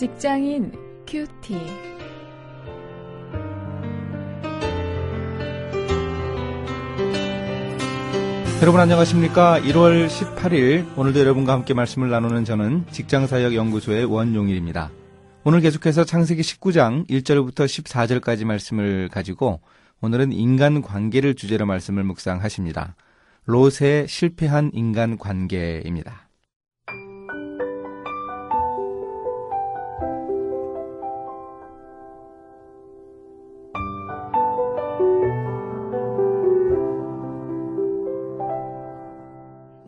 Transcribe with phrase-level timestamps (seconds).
[0.00, 0.72] 직장인
[1.06, 1.58] 큐티.
[8.62, 9.60] 여러분 안녕하십니까?
[9.60, 14.90] 1월 18일 오늘도 여러분과 함께 말씀을 나누는 저는 직장사역연구소의 원용일입니다.
[15.44, 19.60] 오늘 계속해서 창세기 19장 1절부터 14절까지 말씀을 가지고
[20.00, 22.96] 오늘은 인간 관계를 주제로 말씀을 묵상하십니다.
[23.44, 26.29] 롯의 실패한 인간 관계입니다.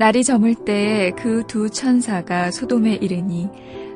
[0.00, 3.50] 날이 저물 때에 그두 천사가 소돔에 이르니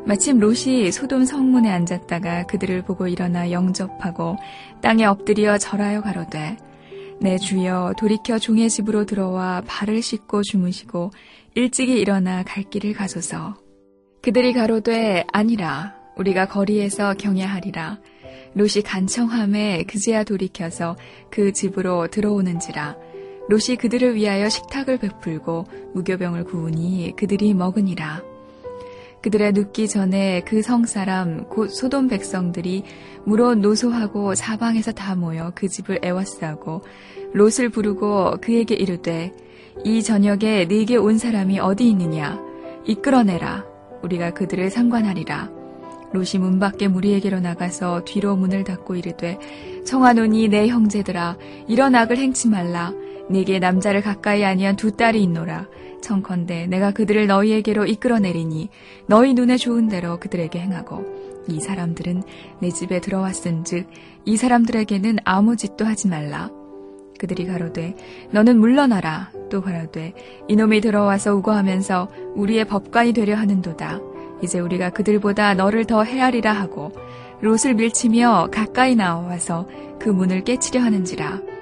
[0.04, 4.36] 마침 롯이 소돔 성문에 앉았다가 그들을 보고 일어나 영접하고
[4.82, 6.58] 땅에 엎드려 절하여 가로되
[7.22, 11.10] 내 주여 돌이켜 종의 집으로 들어와 발을 씻고 주무시고
[11.54, 13.54] 일찍이 일어나 갈 길을 가소서.
[14.20, 17.98] 그들이 가로되 아니라 우리가 거리에서 경야하리라.
[18.52, 20.98] 롯이 간청함에 그제야 돌이켜서
[21.30, 22.94] 그 집으로 들어오는지라
[23.48, 28.22] 롯이 그들을 위하여 식탁을 베풀고 무교병을 구우니 그들이 먹으니라.
[29.22, 32.84] 그들의 눕기 전에 그 성 사람 곧 소돔 백성들이
[33.24, 36.82] 물어 노소하고 사방에서 다 모여 그 집을 애워싸고
[37.32, 39.32] 롯을 부르고 그에게 이르되
[39.84, 42.38] 이 저녁에 네게 온 사람이 어디 있느냐?
[42.86, 43.64] 이끌어내라.
[44.02, 45.50] 우리가 그들을 상관하리라.
[46.12, 49.38] 롯이 문 밖에 무리에게로 나가서 뒤로 문을 닫고 이르되
[49.84, 51.36] 청하노니 내 형제들아
[51.66, 52.92] 이런 악을 행치 말라
[53.30, 55.66] 네게 남자를 가까이 아니한 두 딸이 있노라.
[56.02, 58.68] 청컨대 내가 그들을 너희에게로 이끌어내리니
[59.06, 61.04] 너희 눈에 좋은 대로 그들에게 행하고
[61.48, 62.22] 이 사람들은
[62.60, 63.88] 내 집에 들어왔은즉
[64.24, 66.50] 이 사람들에게는 아무 짓도 하지 말라.
[67.18, 67.94] 그들이 가로되
[68.32, 69.30] 너는 물러나라.
[69.50, 70.14] 또 가로되
[70.48, 74.00] 이놈이 들어와서 우거하면서 우리의 법관이 되려 하는도다.
[74.42, 76.92] 이제 우리가 그들보다 너를 더 헤아리라 하고
[77.40, 79.66] 롯을 밀치며 가까이 나와서
[79.98, 81.53] 그 문을 깨치려 하는지라.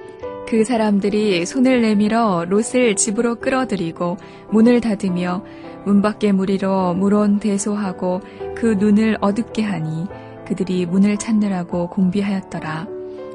[0.53, 4.19] 그 사람들이 손을 내밀어 롯을 집으로 끌어들이고
[4.51, 5.43] 문을 닫으며
[5.87, 8.21] 문 밖에 무리로 물온 대소하고
[8.55, 10.09] 그 눈을 어둡게 하니
[10.47, 12.87] 그들이 문을 찾느라고 공비하였더라.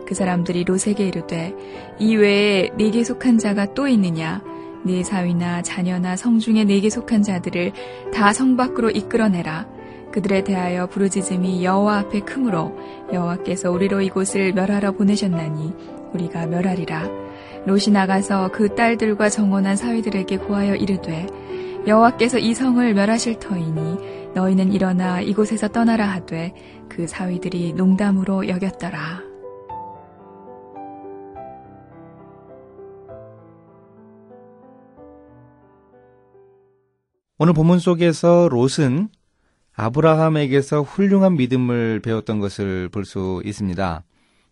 [0.05, 1.55] 그 사람들이 롯에게 이르되
[1.97, 4.43] 이 외에 네게 속한 자가 또 있느냐?
[4.85, 7.71] 네 사위나 자녀나 성중에 네게 속한 자들을
[8.13, 9.65] 다 성 밖으로 이끌어내라.
[10.11, 12.77] 그들에 대하여 부르짖음이 여호와 앞에 크므로
[13.11, 17.07] 여호와께서 우리로 이곳을 멸하러 보내셨나니 우리가 멸하리라.
[17.65, 21.27] 롯이 나가서 그 딸들과 정원한 사위들에게 고하여 이르되
[21.85, 26.53] 여호와께서 이 성을 멸하실 터이니 너희는 일어나 이곳에서 떠나라 하되
[26.89, 29.27] 그 사위들이 농담으로 여겼더라.
[37.39, 39.09] 오늘 본문 속에서 롯은
[39.75, 44.03] 아브라함에게서 훌륭한 믿음을 배웠던 것을 볼 수 있습니다.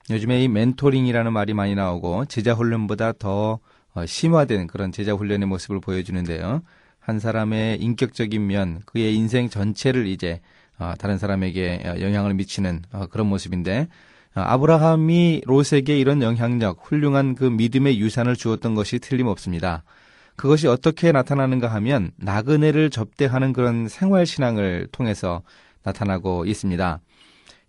[0.10, 3.60] 요즘에 이 멘토링이라는 말이 많이 나오고 제자 훈련보다 더
[3.94, 6.62] 어, 심화된 그런 제자 훈련의 모습을 보여주는데요.
[7.00, 10.42] 한 사람의 인격적인 면, 그의 인생 전체를 이제
[10.78, 13.88] 어, 다른 사람에게 어, 영향을 미치는 그런 모습인데
[14.34, 19.84] 아브라함이 롯에게 이런 영향력, 훌륭한 그 믿음의 유산을 주었던 것이 틀림없습니다.
[20.36, 25.42] 그것이 어떻게 나타나는가 하면 나그네를 접대하는 그런 생활 신앙을 통해서
[25.84, 27.00] 나타나고 있습니다.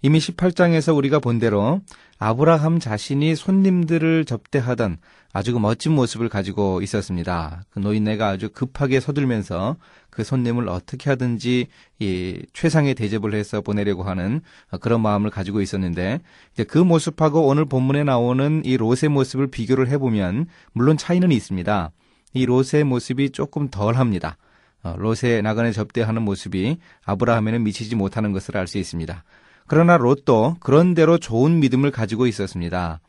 [0.02, 1.80] 이미 18장에서 우리가 본 대로
[2.18, 4.98] 아브라함 자신이 손님들을 접대하던
[5.32, 7.64] 아주 그 멋진 모습을 가지고 있었습니다.
[7.70, 9.76] 그 노인네가 아주 급하게 서둘면서
[10.08, 11.66] 그 손님을 어떻게 하든지
[11.98, 14.40] 이 최상의 대접을 해서 보내려고 하는
[14.80, 16.20] 그런 마음을 가지고 있었는데
[16.54, 21.90] 이제 그 모습하고 오늘 본문에 나오는 이 롯의 모습을 비교를 해보면 물론 차이는 있습니다.
[22.32, 24.38] 이 롯의 모습이 조금 덜합니다.
[24.82, 29.24] 어, 롯의 나그네 접대하는 모습이 아브라함에는 미치지 못하는 것을 알 수 있습니다.
[29.66, 33.00] 그러나 롯도 그런대로 좋은 믿음을 가지고 있었습니다.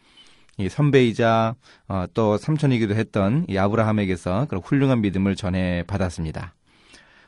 [0.58, 1.56] 이 선배이자
[1.88, 6.56] 어, 또 삼촌이기도 했던 이 아브라함에게서 그런 훌륭한 믿음을 전해 받았습니다.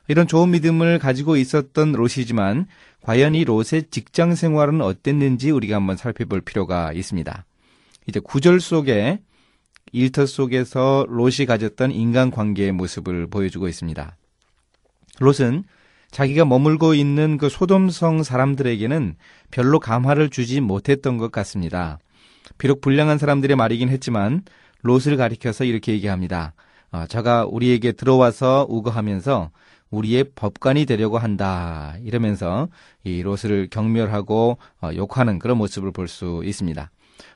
[0.08, 2.66] 이런 좋은 믿음을 가지고 있었던 롯이지만
[3.02, 7.46] 과연 이 롯의 직장 생활은 어땠는지 우리가 한번 살펴볼 필요가 있습니다.
[8.08, 9.20] 이제 구절 속에
[9.92, 14.18] 일터 속에서 롯이 가졌던 인간 관계의 모습을 보여주고 있습니다.
[15.20, 15.64] 롯은
[16.12, 19.16] 자기가 머물고 있는 그 소돔성 사람들에게는
[19.52, 22.00] 별로 감화를 주지 못했던 것 같습니다.
[22.58, 24.44] 비록 불량한 사람들의 말이긴 했지만
[24.82, 26.54] 롯을 가리켜서 이렇게 얘기합니다.
[26.92, 29.52] 어, 저가 우리에게 들어와서 우거하면서
[29.92, 31.96] 우리의 법관이 되려고 한다.
[32.04, 32.68] 이러면서
[33.04, 36.92] 이 롯을 경멸하고 어, 욕하는 그런 모습을 볼 수 있습니다.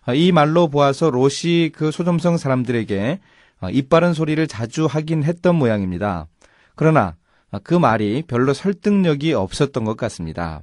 [0.08, 3.20] 어, 이 말로 보아서 롯이 그 소돔성 사람들에게
[3.62, 6.28] 어, 이빠른 소리를 자주 하긴 했던 모양입니다.
[6.76, 7.16] 그러나
[7.64, 10.62] 그 말이 별로 설득력이 없었던 것 같습니다.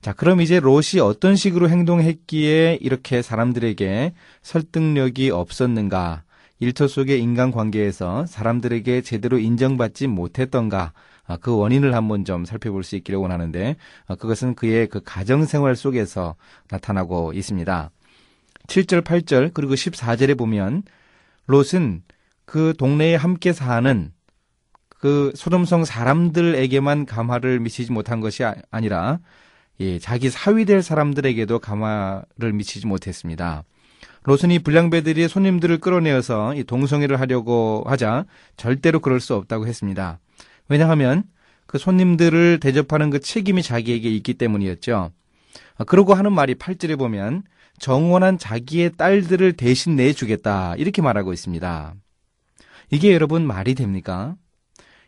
[0.00, 4.12] 자, 그럼 이제 롯이 어떤 식으로 행동했기에 이렇게 사람들에게
[4.42, 6.22] 설득력이 없었는가?
[6.58, 10.92] 일터 속의 인간관계에서 사람들에게 제대로 인정받지 못했던가?
[11.26, 13.76] 아, 그 원인을 한번 좀 살펴볼 수 있기를 원하는데
[14.06, 16.36] 아, 그것은 그의 그 가정생활 속에서
[16.70, 17.90] 나타나고 있습니다.
[18.68, 20.82] 7절, 8절 그리고 14절에 보면
[21.46, 22.02] 롯은
[22.44, 24.12] 그 동네에 함께 사는
[25.06, 29.20] 그 소돔성 사람들에게만 감화를 미치지 못한 것이 아, 아니라
[29.78, 33.62] 예, 자기 사위될 사람들에게도 감화를 미치지 못했습니다.
[34.24, 38.24] 롯은 이 불량배들이 손님들을 끌어내어서 이 동성애를 하려고 하자
[38.56, 40.18] 절대로 그럴 수 없다고 했습니다.
[40.68, 41.22] 왜냐하면
[41.66, 45.12] 그 손님들을 대접하는 그 책임이 자기에게 있기 때문이었죠.
[45.78, 47.44] 아, 그러고 하는 말이 8절에 보면
[47.78, 51.94] 정원한 자기의 딸들을 대신 내주겠다 이렇게 말하고 있습니다.
[52.90, 54.34] 이게 여러분 말이 됩니까?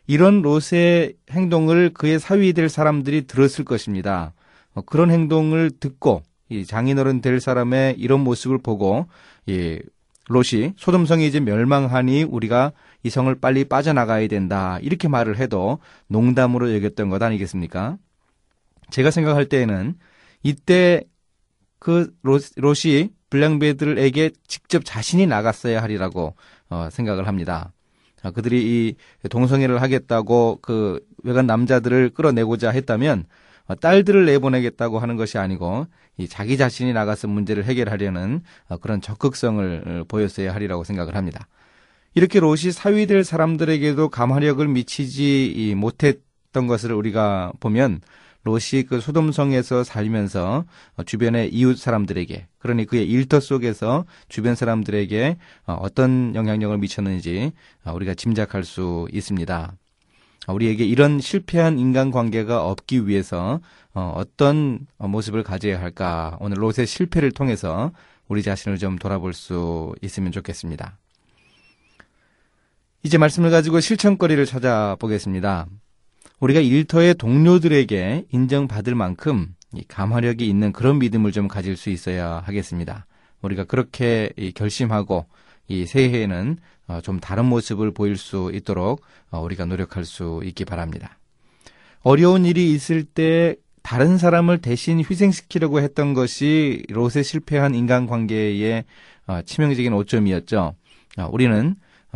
[0.09, 4.33] 이런 롯의 행동을 그의 사위 될 사람들이 들었을 것입니다.
[4.73, 9.05] 어, 그런 행동을 듣고 이 장인어른 될 사람의 이런 모습을 보고
[9.45, 9.79] 이
[10.27, 12.71] 롯이 소돔성이 이제 멸망하니 우리가
[13.03, 15.77] 이 성을 빨리 빠져나가야 된다 이렇게 말을 해도
[16.07, 17.99] 농담으로 여겼던 것 아니겠습니까?
[18.89, 19.93] 제가 생각할 때에는
[20.41, 21.03] 이때
[21.77, 26.33] 그 롯이 불량배들에게 직접 자신이 나갔어야 하리라고
[26.71, 27.71] 어, 생각을 합니다.
[28.33, 33.25] 그들이 이 동성애를 하겠다고 그 외간 남자들을 끌어내고자 했다면
[33.67, 35.87] 어, 딸들을 내보내겠다고 하는 것이 아니고
[36.17, 41.47] 이 자기 자신이 나가서 문제를 해결하려는 어, 그런 적극성을 어, 보였어야 하리라고 생각을 합니다.
[42.15, 48.01] 이렇게 롯이 사위될 사람들에게도 감화력을 미치지 못했던 것을 우리가 보면
[48.43, 50.65] 롯이 그 소돔성에서 살면서
[51.05, 57.51] 주변의 이웃 사람들에게 그러니 그의 일터 속에서 주변 사람들에게 어떤 영향력을 미쳤는지
[57.85, 59.73] 우리가 짐작할 수 있습니다.
[60.47, 63.59] 우리에게 이런 실패한 인간관계가 없기 위해서
[63.93, 67.91] 어떤 모습을 가져야 할까 오늘 롯의 실패를 통해서
[68.27, 70.97] 우리 자신을 좀 돌아볼 수 있으면 좋겠습니다.
[73.03, 75.67] 이제 말씀을 가지고 실천거리를 찾아보겠습니다.
[76.39, 79.55] 우리가 일터의 동료들에게 인정받을 만큼
[79.87, 83.05] 감화력이 있는 그런 믿음을 좀 가질 수 있어야 하겠습니다.
[83.41, 85.25] 우리가 그렇게 결심하고
[85.67, 86.57] 이 새해에는
[86.87, 91.19] 어, 좀 다른 모습을 보일 수 있도록 어, 우리가 노력할 수 있기 바랍니다.
[92.01, 98.85] 어려운 일이 있을 때 다른 사람을 대신 희생시키려고 했던 것이 롯의 실패한 인간관계의
[99.27, 100.73] 어, 치명적인 오점이었죠.
[101.31, 101.75] 우리는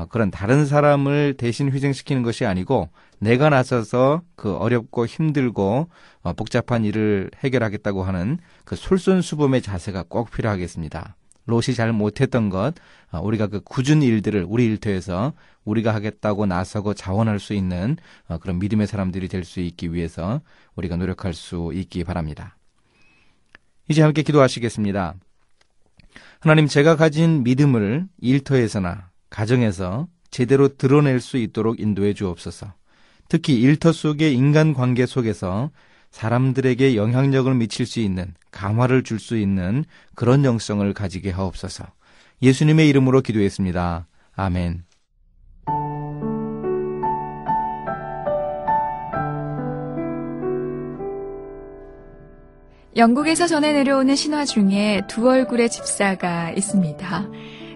[0.10, 5.88] 그런 다른 사람을 대신 희생시키는 것이 아니고 내가 나서서 그 어렵고 힘들고
[6.36, 11.16] 복잡한 일을 해결하겠다고 하는 그 솔선수범의 자세가 꼭 필요하겠습니다.
[11.46, 12.74] 롯이 잘 못했던 것,
[13.12, 15.34] 어, 우리가 그 굳은 일들을 우리 일터에서
[15.66, 17.98] 우리가 하겠다고 나서고 자원할 수 있는
[18.28, 20.42] 어, 그런 믿음의 사람들이 될 수 있기 위해서
[20.76, 22.56] 우리가 노력할 수 있기 바랍니다.
[23.90, 25.16] 이제 함께 기도하시겠습니다.
[26.40, 32.72] 하나님, 제가 가진 믿음을 일터에서나 가정에서 제대로 드러낼 수 있도록 인도해 주옵소서.
[33.30, 35.72] 특히 일터 속의 인간 관계 속에서
[36.12, 41.86] 사람들에게 영향력을 미칠 수 있는 강화를 줄 수 있는 그런 영성을 가지게 하옵소서.
[42.44, 44.06] 예수님의 이름으로 기도했습니다.
[44.36, 44.84] 아멘.
[52.96, 57.30] 영국에서 전해 내려오는 신화 중에 두 얼굴의 집사가 있습니다.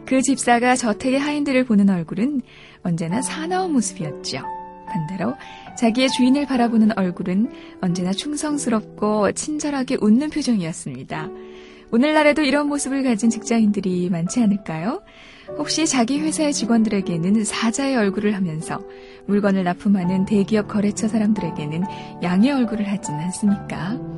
[0.07, 2.41] 그 집사가 저택의 하인들을 보는 얼굴은
[2.81, 4.39] 언제나 사나운 모습이었죠.
[4.87, 5.35] 반대로
[5.77, 11.27] 자기의 주인을 바라보는 얼굴은 언제나 충성스럽고 친절하게 웃는 표정이었습니다.
[11.91, 15.01] 오늘날에도 이런 모습을 가진 직장인들이 많지 않을까요?
[15.57, 18.79] 혹시 자기 회사의 직원들에게는 사자의 얼굴을 하면서
[19.27, 21.83] 물건을 납품하는 대기업 거래처 사람들에게는
[22.23, 24.16] 양의 얼굴을 하지는 않습니까?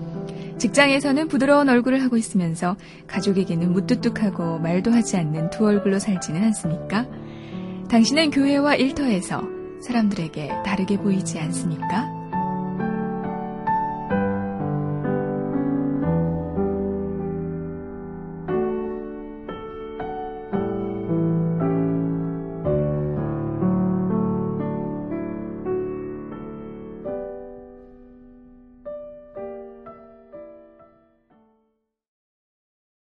[0.59, 2.75] 직장에서는 부드러운 얼굴을 하고 있으면서
[3.07, 7.07] 가족에게는 무뚝뚝하고 말도 하지 않는 두 얼굴로 살지는 않습니까?
[7.89, 9.41] 당신은 교회와 일터에서
[9.81, 12.18] 사람들에게 다르게 보이지 않습니까?